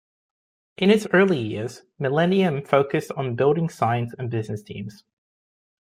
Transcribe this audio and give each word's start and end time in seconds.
In 0.79 0.89
its 0.89 1.05
early 1.13 1.39
years, 1.39 1.83
Millennium 1.99 2.63
focused 2.65 3.11
on 3.11 3.35
building 3.35 3.69
science 3.69 4.15
and 4.17 4.31
business 4.31 4.63
teams. 4.63 5.03